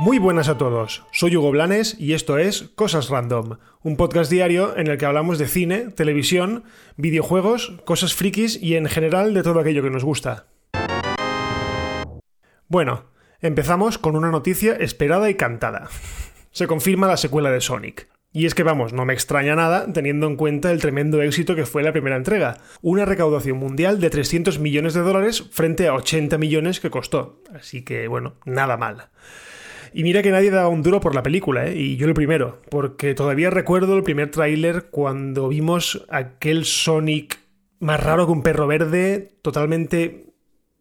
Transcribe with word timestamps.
Muy 0.00 0.18
buenas 0.18 0.48
a 0.48 0.56
todos, 0.56 1.04
soy 1.12 1.36
Hugo 1.36 1.50
Blanes 1.50 1.94
y 2.00 2.14
esto 2.14 2.38
es 2.38 2.70
Cosas 2.74 3.10
Random, 3.10 3.58
un 3.82 3.98
podcast 3.98 4.30
diario 4.30 4.74
en 4.78 4.86
el 4.86 4.96
que 4.96 5.04
hablamos 5.04 5.38
de 5.38 5.46
cine, 5.46 5.90
televisión, 5.90 6.64
videojuegos, 6.96 7.74
cosas 7.84 8.14
frikis 8.14 8.58
y 8.62 8.76
en 8.76 8.86
general 8.86 9.34
de 9.34 9.42
todo 9.42 9.60
aquello 9.60 9.82
que 9.82 9.90
nos 9.90 10.02
gusta. 10.02 10.46
Bueno, 12.66 13.10
empezamos 13.42 13.98
con 13.98 14.16
una 14.16 14.30
noticia 14.30 14.72
esperada 14.72 15.28
y 15.28 15.34
cantada. 15.34 15.90
Se 16.50 16.66
confirma 16.66 17.06
la 17.06 17.18
secuela 17.18 17.50
de 17.50 17.60
Sonic. 17.60 18.08
Y 18.32 18.46
es 18.46 18.54
que 18.54 18.62
vamos, 18.62 18.92
no 18.92 19.04
me 19.04 19.12
extraña 19.12 19.56
nada 19.56 19.92
teniendo 19.92 20.28
en 20.28 20.36
cuenta 20.36 20.70
el 20.70 20.80
tremendo 20.80 21.20
éxito 21.20 21.56
que 21.56 21.66
fue 21.66 21.82
la 21.82 21.90
primera 21.90 22.16
entrega, 22.16 22.58
una 22.80 23.04
recaudación 23.04 23.58
mundial 23.58 23.98
de 23.98 24.08
300 24.08 24.60
millones 24.60 24.94
de 24.94 25.00
dólares 25.00 25.48
frente 25.50 25.88
a 25.88 25.94
80 25.94 26.38
millones 26.38 26.78
que 26.78 26.90
costó. 26.90 27.42
Así 27.52 27.82
que 27.82 28.06
bueno, 28.06 28.34
nada 28.44 28.76
mal. 28.76 29.08
Y 29.92 30.04
mira 30.04 30.22
que 30.22 30.30
nadie 30.30 30.52
daba 30.52 30.68
un 30.68 30.84
duro 30.84 31.00
por 31.00 31.16
la 31.16 31.24
película, 31.24 31.66
¿eh? 31.66 31.76
y 31.76 31.96
yo 31.96 32.06
el 32.06 32.14
primero, 32.14 32.62
porque 32.70 33.14
todavía 33.14 33.50
recuerdo 33.50 33.96
el 33.96 34.04
primer 34.04 34.30
tráiler 34.30 34.86
cuando 34.90 35.48
vimos 35.48 36.06
aquel 36.08 36.64
Sonic 36.64 37.40
más 37.80 37.98
raro 37.98 38.26
que 38.26 38.32
un 38.32 38.42
perro 38.42 38.68
verde, 38.68 39.32
totalmente 39.42 40.29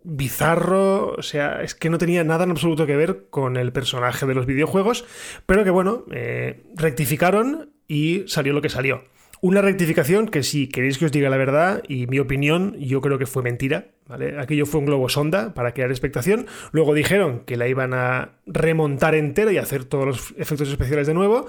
bizarro, 0.04 1.14
o 1.14 1.22
sea, 1.22 1.62
es 1.62 1.76
que 1.76 1.90
no 1.90 1.98
tenía 1.98 2.24
nada 2.24 2.46
en 2.46 2.52
absoluto 2.52 2.86
que 2.86 2.96
ver 2.96 3.28
con 3.30 3.58
el 3.58 3.72
personaje 3.72 4.26
de 4.26 4.34
los 4.34 4.46
videojuegos, 4.46 5.06
pero 5.46 5.64
que 5.64 5.70
bueno, 5.70 6.06
eh, 6.12 6.64
rectificaron 6.76 7.72
y 7.88 8.24
salió 8.28 8.54
lo 8.54 8.62
que 8.62 8.70
salió. 8.70 9.04
Una 9.42 9.62
rectificación 9.62 10.28
que 10.28 10.44
si 10.44 10.68
queréis 10.68 10.98
que 10.98 11.06
os 11.06 11.14
diga 11.14 11.30
la 11.30 11.38
verdad 11.38 11.82
y 11.88 12.08
mi 12.08 12.20
opinión, 12.20 12.76
yo 12.78 13.00
creo 13.00 13.18
que 13.18 13.26
fue 13.26 13.42
mentira, 13.42 13.88
¿vale? 14.06 14.38
Aquello 14.38 14.66
fue 14.66 14.82
un 14.82 14.86
globo 14.86 15.08
sonda 15.08 15.54
para 15.54 15.74
crear 15.74 15.90
expectación. 15.92 16.48
Luego 16.74 16.94
dijeron 16.94 17.44
que 17.46 17.56
la 17.56 17.70
iban 17.70 17.94
a 17.94 18.40
remontar 18.46 19.16
entera 19.16 19.54
y 19.54 19.58
hacer 19.58 19.86
todos 19.86 20.06
los 20.06 20.34
efectos 20.38 20.68
especiales 20.68 21.08
de 21.08 21.14
nuevo. 21.14 21.48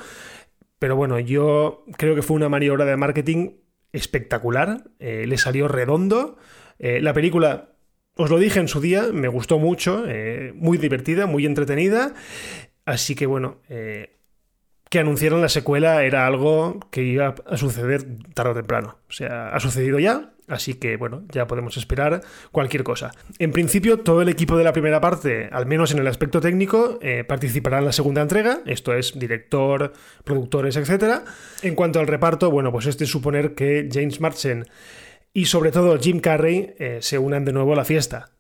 Pero 0.79 0.95
bueno, 0.95 1.19
yo 1.19 1.85
creo 1.99 2.15
que 2.15 2.23
fue 2.23 2.37
una 2.37 2.49
maniobra 2.49 2.85
de 2.85 2.97
marketing 2.97 3.55
espectacular. 3.93 4.85
Eh, 5.01 5.25
le 5.27 5.37
salió 5.37 5.67
redondo. 5.67 6.39
Eh, 6.79 7.01
la 7.01 7.13
película, 7.13 7.71
os 8.17 8.31
lo 8.31 8.39
dije 8.39 8.61
en 8.61 8.69
su 8.69 8.81
día, 8.81 9.09
me 9.13 9.29
gustó 9.29 9.59
mucho, 9.59 10.05
eh, 10.07 10.53
muy 10.55 10.79
divertida, 10.79 11.27
muy 11.27 11.47
entretenida. 11.47 12.15
Así 12.85 13.15
que 13.15 13.27
bueno, 13.27 13.59
que 14.91 14.99
anunciaron 14.99 15.41
la 15.41 15.49
secuela 15.49 16.03
era 16.03 16.27
algo 16.27 16.81
que 16.91 17.05
iba 17.05 17.37
a 17.47 17.57
suceder 17.57 18.05
tarde 18.35 18.51
o 18.51 18.55
temprano. 18.55 18.99
O 19.09 19.13
sea, 19.13 19.51
ha 19.51 19.61
sucedido 19.61 20.01
ya, 20.01 20.33
así 20.49 20.75
que 20.75 20.97
bueno, 20.97 21.23
ya 21.31 21.47
podemos 21.47 21.77
esperar 21.77 22.23
cualquier 22.51 22.83
cosa. 22.83 23.13
En 23.39 23.53
principio, 23.53 24.01
todo 24.01 24.21
el 24.21 24.29
equipo 24.29 24.59
de 24.59 24.65
la 24.65 24.73
primera 24.73 25.01
parte, 25.01 25.49
al 25.53 25.67
menos 25.67 25.93
en 25.93 26.01
el 26.01 26.09
aspecto 26.09 26.41
técnico, 26.41 26.99
eh, 27.03 27.23
participará 27.23 27.79
en 27.79 27.85
la 27.85 27.93
segunda 27.93 28.21
entrega, 28.21 28.63
esto 28.67 28.93
es 28.93 29.17
director, 29.17 29.93
productores, 30.25 30.77
etc. 30.77 31.23
En 31.63 31.77
cuanto 31.77 32.01
al 32.01 32.09
reparto, 32.09 32.51
bueno, 32.51 32.73
pues 32.73 32.87
este 32.87 33.05
es 33.05 33.11
suponer 33.11 33.55
que 33.55 33.89
James 33.93 34.21
Marsden 34.21 34.67
y 35.33 35.47
sobre 35.47 35.73
todo 35.73 35.99
Jim 35.99 36.21
Carrey 36.21 36.75
eh, 36.79 36.99
se 37.01 37.19
unan 37.19 37.45
de 37.45 37.53
nuevo 37.53 37.73
a 37.73 37.77
la 37.77 37.85
fiesta. 37.85 38.31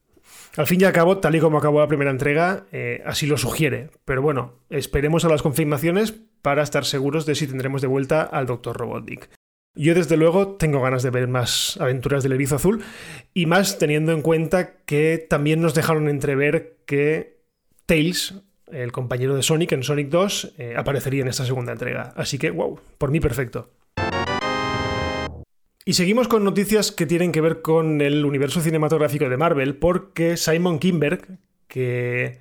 Al 0.56 0.66
fin 0.66 0.80
y 0.80 0.84
al 0.84 0.92
cabo, 0.92 1.18
tal 1.18 1.36
y 1.36 1.40
como 1.40 1.58
acabó 1.58 1.78
la 1.78 1.86
primera 1.86 2.10
entrega, 2.10 2.66
eh, 2.72 3.02
así 3.06 3.26
lo 3.26 3.36
sugiere. 3.36 3.90
Pero 4.04 4.20
bueno, 4.20 4.54
esperemos 4.68 5.24
a 5.24 5.28
las 5.28 5.42
confirmaciones 5.42 6.12
para 6.42 6.62
estar 6.62 6.84
seguros 6.84 7.24
de 7.24 7.36
si 7.36 7.46
tendremos 7.46 7.82
de 7.82 7.88
vuelta 7.88 8.22
al 8.22 8.46
Dr. 8.46 8.76
Robotnik. 8.76 9.30
Yo 9.76 9.94
desde 9.94 10.16
luego 10.16 10.56
tengo 10.56 10.82
ganas 10.82 11.04
de 11.04 11.10
ver 11.10 11.28
más 11.28 11.78
aventuras 11.80 12.24
del 12.24 12.32
erizo 12.32 12.56
azul 12.56 12.82
y 13.32 13.46
más 13.46 13.78
teniendo 13.78 14.10
en 14.12 14.22
cuenta 14.22 14.78
que 14.84 15.24
también 15.30 15.62
nos 15.62 15.74
dejaron 15.74 16.08
entrever 16.08 16.78
que 16.86 17.44
Tails, 17.86 18.42
el 18.72 18.90
compañero 18.90 19.36
de 19.36 19.44
Sonic 19.44 19.70
en 19.72 19.84
Sonic 19.84 20.08
2, 20.08 20.54
eh, 20.58 20.74
aparecería 20.76 21.22
en 21.22 21.28
esta 21.28 21.44
segunda 21.44 21.72
entrega. 21.72 22.12
Así 22.16 22.38
que, 22.38 22.50
wow, 22.50 22.80
por 22.98 23.12
mí 23.12 23.20
perfecto. 23.20 23.70
Y 25.84 25.94
seguimos 25.94 26.28
con 26.28 26.44
noticias 26.44 26.92
que 26.92 27.06
tienen 27.06 27.32
que 27.32 27.40
ver 27.40 27.62
con 27.62 28.00
el 28.00 28.24
universo 28.24 28.60
cinematográfico 28.60 29.28
de 29.28 29.36
Marvel, 29.38 29.76
porque 29.76 30.36
Simon 30.36 30.78
Kinberg, 30.78 31.38
que 31.68 32.40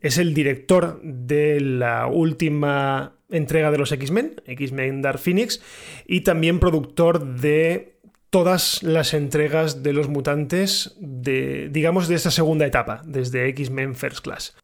es 0.00 0.18
el 0.18 0.34
director 0.34 1.00
de 1.02 1.60
la 1.60 2.08
última 2.08 3.14
entrega 3.30 3.70
de 3.70 3.78
los 3.78 3.92
X-Men, 3.92 4.42
X-Men 4.44 5.02
Dark 5.02 5.20
Phoenix, 5.20 5.62
y 6.06 6.22
también 6.22 6.58
productor 6.58 7.36
de 7.36 8.00
todas 8.30 8.82
las 8.82 9.14
entregas 9.14 9.82
de 9.82 9.92
los 9.92 10.08
mutantes 10.08 10.96
de, 10.98 11.68
digamos, 11.70 12.08
de 12.08 12.16
esta 12.16 12.30
segunda 12.32 12.66
etapa, 12.66 13.02
desde 13.04 13.48
X-Men 13.48 13.94
First 13.94 14.20
Class. 14.24 14.56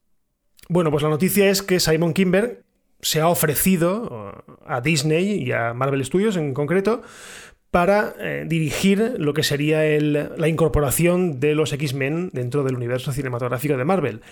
Bueno, 0.69 0.91
pues 0.91 1.05
la 1.05 1.11
noticia 1.11 1.49
es 1.49 1.63
que 1.63 1.79
Simon 1.79 2.13
Kinberg 2.13 2.65
se 3.01 3.21
ha 3.21 3.29
ofrecido 3.29 4.35
a 4.67 4.81
Disney 4.81 5.43
y 5.45 5.53
a 5.53 5.75
Marvel 5.75 6.05
Studios 6.05 6.37
en 6.37 6.55
concreto 6.55 7.03
para 7.71 8.15
eh, 8.19 8.45
dirigir 8.47 9.15
lo 9.19 9.35
que 9.35 9.43
sería 9.43 9.83
la 10.01 10.49
incorporación 10.49 11.41
de 11.41 11.55
los 11.55 11.73
X-Men 11.73 12.31
dentro 12.33 12.65
del 12.65 12.77
universo 12.77 13.13
cinematográfico 13.13 13.77
de 13.77 13.85
Marvel. 13.85 14.23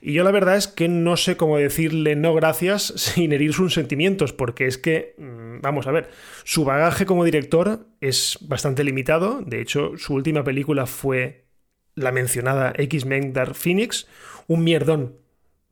Y 0.00 0.12
yo 0.12 0.24
la 0.24 0.30
verdad 0.30 0.56
es 0.56 0.68
que 0.68 0.88
no 0.88 1.16
sé 1.16 1.36
cómo 1.36 1.58
decirle 1.58 2.16
no 2.16 2.34
gracias 2.34 2.82
sin 2.96 3.32
herir 3.32 3.54
sus 3.54 3.74
sentimientos, 3.74 4.32
porque 4.32 4.66
es 4.66 4.78
que, 4.78 5.14
mm, 5.18 5.60
vamos 5.62 5.86
a 5.86 5.92
ver, 5.92 6.10
su 6.44 6.64
bagaje 6.64 7.06
como 7.06 7.24
director 7.24 7.86
es 8.00 8.38
bastante 8.42 8.84
limitado. 8.84 9.40
De 9.42 9.60
hecho, 9.60 9.96
su 9.96 10.14
última 10.14 10.44
película 10.44 10.86
fue 10.86 11.46
la 11.94 12.12
mencionada 12.12 12.72
X-Men 12.76 13.32
Dark 13.32 13.54
Phoenix, 13.54 14.06
un 14.46 14.64
mierdón. 14.64 15.16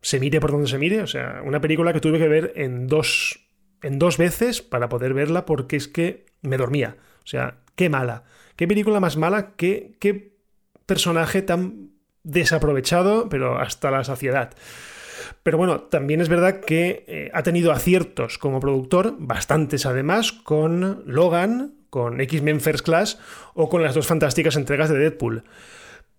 Se 0.01 0.19
mire 0.19 0.39
por 0.39 0.51
donde 0.51 0.67
se 0.67 0.79
mire, 0.79 1.01
o 1.01 1.07
sea, 1.07 1.41
una 1.45 1.61
película 1.61 1.93
que 1.93 1.99
tuve 1.99 2.17
que 2.17 2.27
ver 2.27 2.53
en 2.55 2.87
dos, 2.87 3.47
en 3.83 3.99
dos 3.99 4.17
veces 4.17 4.61
para 4.61 4.89
poder 4.89 5.13
verla 5.13 5.45
porque 5.45 5.75
es 5.75 5.87
que 5.87 6.25
me 6.41 6.57
dormía. 6.57 6.97
O 7.23 7.27
sea, 7.27 7.57
qué 7.75 7.89
mala. 7.89 8.23
Qué 8.55 8.67
película 8.67 8.99
más 8.99 9.17
mala, 9.17 9.55
qué, 9.55 9.95
qué 9.99 10.33
personaje 10.85 11.41
tan 11.41 11.91
desaprovechado, 12.23 13.29
pero 13.29 13.57
hasta 13.57 13.91
la 13.91 14.03
saciedad. 14.03 14.53
Pero 15.43 15.57
bueno, 15.57 15.81
también 15.81 16.21
es 16.21 16.29
verdad 16.29 16.59
que 16.59 17.05
eh, 17.07 17.31
ha 17.33 17.43
tenido 17.43 17.71
aciertos 17.71 18.37
como 18.37 18.59
productor, 18.59 19.15
bastantes 19.17 19.85
además, 19.85 20.31
con 20.31 21.03
Logan, 21.05 21.73
con 21.89 22.21
X-Men 22.21 22.61
First 22.61 22.85
Class 22.85 23.19
o 23.53 23.69
con 23.69 23.83
las 23.83 23.95
dos 23.95 24.07
fantásticas 24.07 24.55
entregas 24.55 24.89
de 24.89 24.97
Deadpool. 24.97 25.43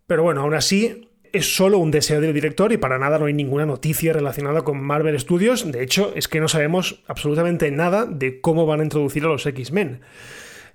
Pero 0.07 0.23
bueno, 0.23 0.43
aún 0.43 0.55
así 0.55 1.09
es 1.33 1.57
solo 1.57 1.79
un 1.79 1.91
deseo 1.91 2.21
del 2.21 2.35
director 2.35 2.73
y 2.73 2.77
para 2.77 2.99
nada 2.99 3.19
no 3.19 3.25
hay 3.25 3.33
ninguna 3.33 3.65
noticia 3.65 4.13
relacionada 4.13 4.63
con 4.63 4.83
Marvel 4.83 5.19
Studios. 5.19 5.71
De 5.71 5.83
hecho, 5.83 6.13
es 6.15 6.29
que 6.29 6.41
no 6.41 6.49
sabemos 6.49 7.03
absolutamente 7.07 7.71
nada 7.71 8.05
de 8.05 8.41
cómo 8.41 8.67
van 8.67 8.81
a 8.81 8.85
introducir 8.85 9.25
a 9.25 9.29
los 9.29 9.47
X-Men. 9.47 10.03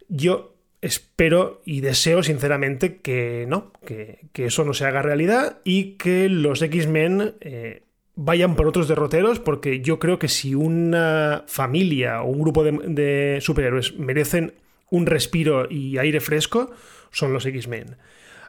Yo 0.10 0.56
espero 0.82 1.62
y 1.66 1.82
deseo 1.82 2.24
sinceramente 2.24 2.98
que 2.98 3.46
no, 3.48 3.72
que, 3.86 4.30
eso 4.34 4.64
no 4.64 4.74
se 4.74 4.86
haga 4.86 5.02
realidad 5.02 5.60
y 5.64 5.94
que 5.94 6.30
los 6.30 6.62
X-Men 6.62 7.36
eh, 7.42 7.84
vayan 8.16 8.56
por 8.56 8.68
otros 8.68 8.88
derroteros, 8.88 9.40
porque 9.40 9.82
yo 9.82 10.00
creo 10.00 10.20
que 10.20 10.28
si 10.28 10.56
una 10.56 11.44
familia 11.48 12.22
o 12.22 12.30
un 12.30 12.40
grupo 12.40 12.64
de, 12.64 13.40
superhéroes 13.42 13.98
merecen 13.98 14.54
un 14.90 15.06
respiro 15.06 15.70
y 15.70 15.98
aire 15.98 16.20
fresco, 16.20 16.72
son 17.12 17.34
los 17.34 17.46
X-Men. 17.46 17.98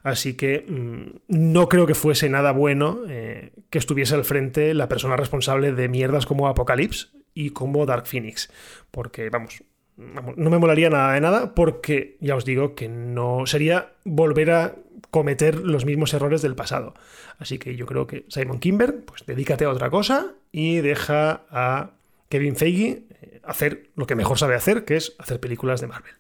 Así 0.03 0.35
que 0.35 0.65
mm, 0.67 1.21
no 1.29 1.69
creo 1.69 1.87
que 1.87 1.95
fuese 1.95 2.29
nada 2.29 2.53
bueno 2.53 3.01
eh, 3.09 3.53
que 3.69 3.79
estuviese 3.79 4.15
al 4.15 4.25
frente 4.25 4.73
la 4.75 4.89
persona 4.89 5.17
responsable 5.17 5.73
de 5.73 5.89
mierdas 5.89 6.25
como 6.25 6.49
Apocalypse 6.49 7.09
y 7.35 7.51
como 7.51 7.85
Dark 7.85 8.07
Phoenix. 8.07 8.51
Porque, 8.91 9.29
vamos, 9.29 9.63
no 9.99 10.51
me 10.51 10.59
molaría 10.59 10.91
nada 10.91 11.13
de 11.15 11.21
nada 11.21 11.55
porque 11.55 12.17
ya 12.21 12.37
os 12.37 12.45
digo 12.45 12.75
que 12.75 12.89
no 12.89 13.47
sería 13.47 13.93
volver 14.05 14.51
a 14.53 14.77
cometer 15.11 15.57
los 15.57 15.85
mismos 15.85 16.15
errores 16.15 16.41
del 16.41 16.55
pasado. 16.55 16.95
Así 17.39 17.59
que 17.59 17.77
yo 17.77 17.87
creo 17.87 18.07
que 18.07 18.25
Simon 18.29 18.61
Kimber, 18.61 19.05
pues 19.05 19.27
dedícate 19.27 19.65
a 19.65 19.71
otra 19.71 19.91
cosa 19.91 20.35
y 20.53 20.79
deja 20.79 21.43
a 21.51 21.91
Kevin 22.29 22.57
Feige 22.57 23.03
eh, 23.23 23.41
hacer 23.45 23.91
lo 23.97 24.07
que 24.07 24.15
mejor 24.15 24.39
sabe 24.39 24.55
hacer, 24.55 24.85
que 24.85 24.97
es 24.97 25.15
hacer 25.19 25.41
películas 25.41 25.81
de 25.81 25.89
Marvel. 25.89 26.15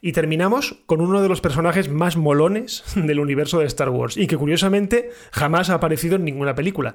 Y 0.00 0.12
terminamos 0.12 0.76
con 0.86 1.00
uno 1.00 1.20
de 1.22 1.28
los 1.28 1.40
personajes 1.40 1.88
más 1.88 2.16
molones 2.16 2.84
del 2.94 3.20
universo 3.20 3.58
de 3.58 3.66
Star 3.66 3.90
Wars 3.90 4.16
y 4.16 4.26
que 4.26 4.36
curiosamente 4.36 5.10
jamás 5.32 5.70
ha 5.70 5.74
aparecido 5.74 6.16
en 6.16 6.24
ninguna 6.24 6.54
película. 6.54 6.94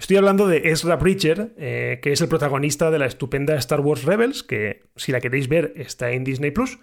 Estoy 0.00 0.16
hablando 0.16 0.48
de 0.48 0.70
Ezra 0.70 0.96
Bridger, 0.96 1.52
eh, 1.58 2.00
que 2.02 2.12
es 2.12 2.22
el 2.22 2.28
protagonista 2.28 2.90
de 2.90 2.98
la 2.98 3.04
estupenda 3.04 3.54
Star 3.56 3.80
Wars 3.80 4.04
Rebels, 4.04 4.42
que 4.42 4.84
si 4.96 5.12
la 5.12 5.20
queréis 5.20 5.46
ver 5.46 5.74
está 5.76 6.12
en 6.12 6.24
Disney 6.24 6.52
Plus. 6.52 6.78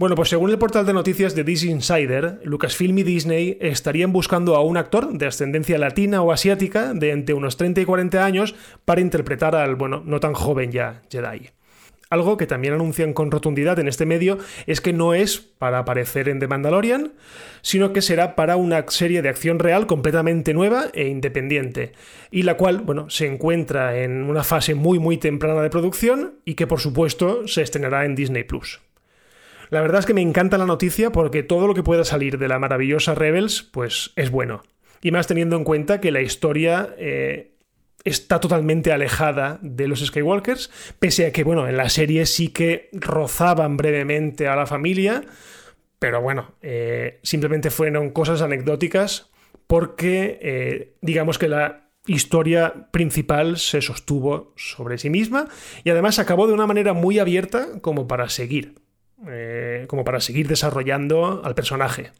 Bueno, 0.00 0.16
pues 0.16 0.28
según 0.28 0.50
el 0.50 0.58
portal 0.58 0.84
de 0.84 0.92
noticias 0.92 1.36
de 1.36 1.44
Disney 1.44 1.72
Insider, 1.72 2.40
Lucasfilm 2.42 2.98
y 2.98 3.04
Disney 3.04 3.58
estarían 3.60 4.12
buscando 4.12 4.56
a 4.56 4.62
un 4.62 4.76
actor 4.76 5.16
de 5.16 5.26
ascendencia 5.26 5.78
latina 5.78 6.20
o 6.20 6.32
asiática 6.32 6.94
de 6.94 7.12
entre 7.12 7.36
unos 7.36 7.56
30 7.56 7.82
y 7.82 7.84
40 7.84 8.24
años 8.24 8.56
para 8.84 9.02
interpretar 9.02 9.54
al, 9.54 9.76
bueno, 9.76 10.02
no 10.04 10.18
tan 10.18 10.34
joven 10.34 10.72
ya 10.72 11.02
Jedi. 11.12 11.50
Algo 12.10 12.38
que 12.38 12.46
también 12.46 12.72
anuncian 12.72 13.12
con 13.12 13.30
rotundidad 13.30 13.78
en 13.78 13.86
este 13.86 14.06
medio 14.06 14.38
es 14.66 14.80
que 14.80 14.94
no 14.94 15.12
es 15.12 15.38
para 15.38 15.78
aparecer 15.78 16.28
en 16.28 16.38
The 16.38 16.48
Mandalorian, 16.48 17.12
sino 17.60 17.92
que 17.92 18.00
será 18.00 18.34
para 18.34 18.56
una 18.56 18.84
serie 18.88 19.20
de 19.20 19.28
acción 19.28 19.58
real 19.58 19.86
completamente 19.86 20.54
nueva 20.54 20.86
e 20.94 21.08
independiente, 21.08 21.92
y 22.30 22.42
la 22.42 22.56
cual, 22.56 22.78
bueno, 22.78 23.10
se 23.10 23.26
encuentra 23.26 23.98
en 23.98 24.24
una 24.24 24.42
fase 24.42 24.74
muy 24.74 24.98
muy 24.98 25.18
temprana 25.18 25.60
de 25.60 25.70
producción 25.70 26.36
y 26.46 26.54
que 26.54 26.66
por 26.66 26.80
supuesto 26.80 27.46
se 27.46 27.62
estrenará 27.62 28.06
en 28.06 28.14
Disney 28.14 28.44
Plus. 28.44 28.80
La 29.70 29.82
verdad 29.82 30.00
es 30.00 30.06
que 30.06 30.14
me 30.14 30.22
encanta 30.22 30.56
la 30.56 30.64
noticia 30.64 31.12
porque 31.12 31.42
todo 31.42 31.66
lo 31.66 31.74
que 31.74 31.82
pueda 31.82 32.04
salir 32.04 32.38
de 32.38 32.48
la 32.48 32.58
maravillosa 32.58 33.14
Rebels, 33.14 33.62
pues 33.62 34.12
es 34.16 34.30
bueno. 34.30 34.62
Y 35.02 35.10
más 35.10 35.26
teniendo 35.26 35.56
en 35.56 35.64
cuenta 35.64 36.00
que 36.00 36.10
la 36.10 36.22
historia 36.22 36.94
eh, 36.96 37.52
está 38.04 38.40
totalmente 38.40 38.92
alejada 38.92 39.58
de 39.62 39.88
los 39.88 40.04
Skywalkers, 40.04 40.70
pese 40.98 41.26
a 41.26 41.32
que, 41.32 41.44
bueno, 41.44 41.68
en 41.68 41.76
la 41.76 41.88
serie 41.88 42.26
sí 42.26 42.48
que 42.48 42.88
rozaban 42.92 43.76
brevemente 43.76 44.48
a 44.48 44.56
la 44.56 44.66
familia, 44.66 45.24
pero 45.98 46.20
bueno, 46.20 46.54
eh, 46.62 47.18
simplemente 47.22 47.70
fueron 47.70 48.10
cosas 48.10 48.42
anecdóticas 48.42 49.30
porque 49.66 50.18
digamos 50.20 50.40
eh, 50.42 50.96
digamos 51.02 51.38
que 51.38 51.48
la 51.48 51.88
historia 52.06 52.88
principal 52.90 53.58
se 53.58 53.82
sostuvo 53.82 54.54
sobre 54.56 54.98
sí 54.98 55.10
misma 55.10 55.48
y 55.84 55.90
además 55.90 56.18
acabó 56.18 56.46
de 56.46 56.54
una 56.54 56.66
manera 56.66 56.94
muy 56.94 57.18
abierta 57.18 57.80
como 57.82 58.08
para 58.08 58.28
seguir, 58.30 58.76
eh, 59.28 59.84
como 59.88 60.04
para 60.04 60.20
seguir 60.20 60.48
desarrollando 60.48 61.42
al 61.44 61.54
personaje. 61.54 62.12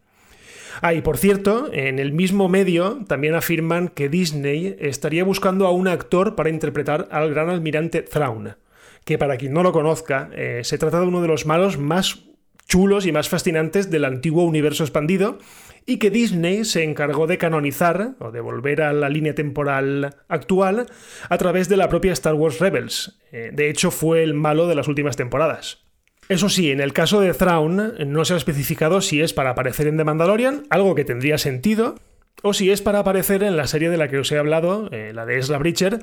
Ah, 0.81 0.95
y 0.95 1.01
por 1.01 1.19
cierto, 1.19 1.71
en 1.73 1.99
el 1.99 2.13
mismo 2.13 2.49
medio 2.49 3.05
también 3.07 3.35
afirman 3.35 3.89
que 3.89 4.09
Disney 4.09 4.77
estaría 4.79 5.25
buscando 5.25 5.67
a 5.67 5.73
un 5.73 5.89
actor 5.89 6.35
para 6.35 6.51
interpretar 6.51 7.09
al 7.11 7.31
gran 7.31 7.51
almirante 7.51 8.03
Thrawn, 8.03 8.57
que 9.05 9.19
para 9.19 9.37
quien 9.37 9.53
no 9.53 9.63
lo 9.63 9.73
conozca, 9.73 10.31
eh, 10.35 10.61
se 10.65 10.79
trata 10.79 11.01
de 11.01 11.07
uno 11.07 11.23
de 11.23 11.29
los 11.29 11.47
malos 11.47 11.79
más 11.79 12.25
chulos 12.69 13.07
y 13.07 13.13
más 13.13 13.29
fascinantes 13.29 13.91
del 13.91 14.05
antiguo 14.05 14.45
universo 14.45 14.85
expandido, 14.85 15.39
y 15.87 15.97
que 15.97 16.11
Disney 16.11 16.67
se 16.67 16.85
encargó 16.85 17.27
de 17.27 17.39
canonizar 17.39 18.15
o 18.19 18.31
de 18.31 18.43
volver 18.43 18.83
a 18.83 18.93
la 18.93 19.09
línea 19.09 19.35
temporal 19.35 20.17
actual 20.29 20.87
a 21.31 21.39
través 21.39 21.71
de 21.71 21.79
la 21.79 21.89
propia 21.89 22.13
Star 22.13 22.35
Wars 22.35 22.59
Rebels. 22.59 23.19
Eh, 23.33 23.51
de 23.55 23.71
hecho, 23.71 23.91
fue 23.91 24.23
el 24.23 24.35
malo 24.35 24.69
de 24.69 24.75
las 24.75 24.87
últimas 24.87 25.17
temporadas. 25.17 25.88
Eso 26.29 26.49
sí, 26.49 26.71
en 26.71 26.81
el 26.81 26.93
caso 26.93 27.21
de 27.21 27.33
Thrawn 27.33 27.95
no 28.07 28.25
se 28.25 28.35
ha 28.35 28.37
especificado 28.37 29.01
si 29.01 29.23
es 29.23 29.33
para 29.33 29.51
aparecer 29.51 29.87
en 29.87 29.97
The 29.97 30.05
Mandalorian, 30.05 30.65
algo 30.69 30.95
que 30.95 31.05
tendría 31.05 31.39
sentido, 31.39 31.97
o 32.43 32.53
si 32.53 32.71
es 32.71 32.83
para 32.83 32.99
aparecer 32.99 33.43
en 33.43 33.57
la 33.57 33.67
serie 33.67 33.89
de 33.89 33.97
la 33.97 34.09
que 34.09 34.19
os 34.19 34.31
he 34.31 34.39
hablado, 34.39 34.89
eh, 34.93 35.13
la 35.15 35.27
de 35.27 35.39
Esla 35.39 35.59
Bridger, 35.59 36.01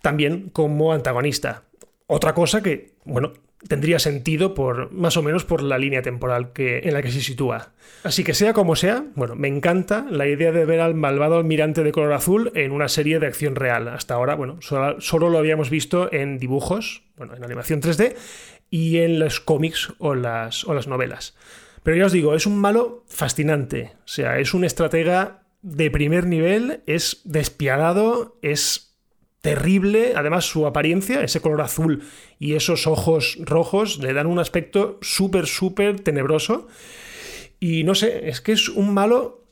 también 0.00 0.48
como 0.50 0.92
antagonista. 0.92 1.64
Otra 2.06 2.34
cosa 2.34 2.62
que, 2.62 2.92
bueno, 3.04 3.34
tendría 3.68 3.98
sentido 3.98 4.54
por 4.54 4.90
más 4.92 5.16
o 5.16 5.22
menos 5.22 5.44
por 5.44 5.62
la 5.62 5.78
línea 5.78 6.02
temporal 6.02 6.52
en 6.56 6.94
la 6.94 7.02
que 7.02 7.10
se 7.10 7.20
sitúa. 7.20 7.72
Así 8.02 8.24
que 8.24 8.34
sea 8.34 8.52
como 8.52 8.76
sea, 8.76 9.04
bueno, 9.14 9.34
me 9.36 9.48
encanta 9.48 10.06
la 10.10 10.26
idea 10.26 10.52
de 10.52 10.64
ver 10.64 10.80
al 10.80 10.94
malvado 10.94 11.36
almirante 11.36 11.82
de 11.82 11.92
color 11.92 12.14
azul 12.14 12.50
en 12.54 12.72
una 12.72 12.88
serie 12.88 13.18
de 13.18 13.26
acción 13.26 13.56
real. 13.56 13.88
Hasta 13.88 14.14
ahora, 14.14 14.34
bueno, 14.34 14.58
solo, 14.60 15.28
lo 15.28 15.38
habíamos 15.38 15.68
visto 15.68 16.10
en 16.12 16.38
dibujos, 16.38 17.02
bueno, 17.16 17.36
en 17.36 17.44
animación 17.44 17.82
3D 17.82 18.16
y 18.70 18.98
en 18.98 19.18
los 19.18 19.40
cómics 19.40 19.92
o 19.98 20.14
las, 20.14 20.64
o 20.64 20.74
las 20.74 20.86
novelas. 20.86 21.34
Pero 21.82 21.96
ya 21.96 22.06
os 22.06 22.12
digo, 22.12 22.34
es 22.34 22.46
un 22.46 22.58
malo 22.58 23.04
fascinante. 23.08 23.92
O 24.04 24.08
sea, 24.08 24.38
es 24.38 24.54
un 24.54 24.64
estratega 24.64 25.42
de 25.62 25.90
primer 25.90 26.26
nivel, 26.26 26.82
es 26.86 27.20
despiadado, 27.24 28.38
es 28.42 28.98
terrible. 29.40 30.12
Además, 30.16 30.44
su 30.44 30.66
apariencia, 30.66 31.22
ese 31.22 31.40
color 31.40 31.62
azul 31.62 32.04
y 32.38 32.54
esos 32.54 32.86
ojos 32.86 33.38
rojos, 33.40 33.98
le 33.98 34.12
dan 34.12 34.26
un 34.26 34.38
aspecto 34.38 34.98
súper, 35.02 35.46
súper 35.46 36.00
tenebroso. 36.00 36.68
Y 37.58 37.84
no 37.84 37.94
sé, 37.94 38.28
es 38.28 38.40
que 38.40 38.52
es 38.52 38.68
un 38.68 38.94
malo 38.94 39.44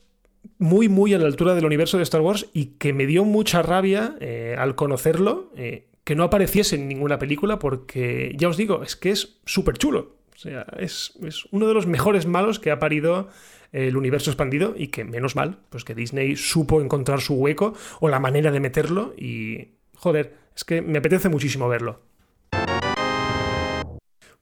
muy, 0.57 0.89
muy 0.89 1.13
a 1.13 1.19
la 1.19 1.25
altura 1.25 1.55
del 1.55 1.65
universo 1.65 1.97
de 1.97 2.03
Star 2.03 2.21
Wars 2.21 2.47
y 2.53 2.77
que 2.77 2.93
me 2.93 3.05
dio 3.05 3.23
mucha 3.23 3.61
rabia 3.61 4.15
eh, 4.19 4.55
al 4.57 4.75
conocerlo, 4.75 5.51
eh, 5.55 5.88
que 6.03 6.15
no 6.15 6.23
apareciese 6.23 6.75
en 6.75 6.87
ninguna 6.87 7.19
película, 7.19 7.59
porque 7.59 8.33
ya 8.37 8.49
os 8.49 8.57
digo, 8.57 8.83
es 8.83 8.95
que 8.95 9.11
es 9.11 9.39
súper 9.45 9.77
chulo. 9.77 10.17
O 10.33 10.37
sea, 10.37 10.65
es, 10.77 11.13
es 11.21 11.45
uno 11.51 11.67
de 11.67 11.73
los 11.73 11.85
mejores 11.85 12.25
malos 12.25 12.59
que 12.59 12.71
ha 12.71 12.79
parido 12.79 13.29
el 13.71 13.97
universo 13.97 14.31
expandido 14.31 14.73
y 14.75 14.87
que 14.87 15.03
menos 15.03 15.35
mal, 15.35 15.59
pues 15.69 15.83
que 15.83 15.95
Disney 15.95 16.35
supo 16.35 16.81
encontrar 16.81 17.21
su 17.21 17.35
hueco 17.35 17.73
o 17.99 18.09
la 18.09 18.19
manera 18.19 18.51
de 18.51 18.59
meterlo 18.59 19.13
y 19.17 19.75
joder, 19.95 20.35
es 20.55 20.63
que 20.63 20.81
me 20.81 20.97
apetece 20.97 21.29
muchísimo 21.29 21.67
verlo. 21.69 22.01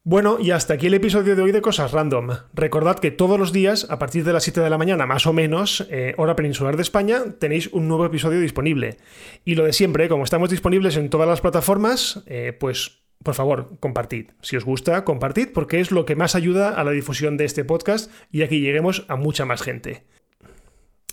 Bueno, 0.08 0.38
y 0.40 0.52
hasta 0.52 0.72
aquí 0.72 0.86
el 0.86 0.94
episodio 0.94 1.36
de 1.36 1.42
hoy 1.42 1.52
de 1.52 1.60
Cosas 1.60 1.92
Random. 1.92 2.30
Recordad 2.54 2.98
que 2.98 3.10
todos 3.10 3.38
los 3.38 3.52
días, 3.52 3.86
a 3.90 3.98
partir 3.98 4.24
de 4.24 4.32
las 4.32 4.42
7 4.42 4.62
de 4.62 4.70
la 4.70 4.78
mañana, 4.78 5.04
más 5.04 5.26
o 5.26 5.34
menos, 5.34 5.86
eh, 5.90 6.14
hora 6.16 6.34
peninsular 6.34 6.76
de 6.76 6.82
España, 6.82 7.24
tenéis 7.38 7.66
un 7.74 7.88
nuevo 7.88 8.06
episodio 8.06 8.40
disponible. 8.40 8.96
Y 9.44 9.54
lo 9.54 9.66
de 9.66 9.74
siempre, 9.74 10.08
como 10.08 10.24
estamos 10.24 10.48
disponibles 10.48 10.96
en 10.96 11.10
todas 11.10 11.28
las 11.28 11.42
plataformas, 11.42 12.22
eh, 12.24 12.56
pues 12.58 13.02
por 13.22 13.34
favor, 13.34 13.76
compartid. 13.80 14.30
Si 14.40 14.56
os 14.56 14.64
gusta, 14.64 15.04
compartid 15.04 15.48
porque 15.52 15.78
es 15.78 15.90
lo 15.90 16.06
que 16.06 16.16
más 16.16 16.34
ayuda 16.34 16.70
a 16.70 16.84
la 16.84 16.92
difusión 16.92 17.36
de 17.36 17.44
este 17.44 17.66
podcast 17.66 18.10
y 18.32 18.40
a 18.40 18.48
que 18.48 18.60
lleguemos 18.60 19.04
a 19.08 19.16
mucha 19.16 19.44
más 19.44 19.60
gente. 19.60 20.04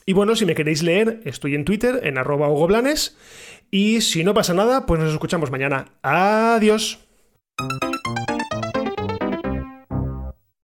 Y 0.06 0.13
bueno, 0.13 0.38
si 0.38 0.45
me 0.45 0.56
queréis 0.56 0.83
leer, 0.83 1.19
estoy 1.25 1.56
en 1.56 1.65
Twitter, 1.65 2.00
en 2.03 2.18
arroba 2.18 2.47
y 3.71 4.00
si 4.00 4.24
no 4.24 4.33
pasa 4.33 4.53
nada, 4.53 4.86
pues 4.86 5.01
nos 5.01 5.12
escuchamos 5.12 5.51
mañana. 5.51 5.88
Adiós. 6.01 7.06